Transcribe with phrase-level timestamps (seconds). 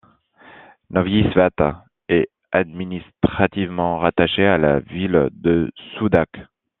[0.89, 1.51] Novyï Svet
[2.09, 6.29] est administrativement rattachée à la ville de Soudak.